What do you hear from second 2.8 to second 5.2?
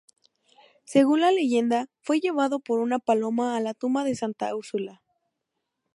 paloma a la tumba de Santa Úrsula.